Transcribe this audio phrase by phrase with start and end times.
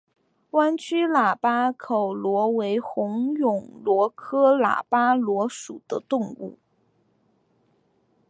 [0.49, 6.57] 弯曲喇叭口螺为虹蛹螺科喇叭螺属的动物。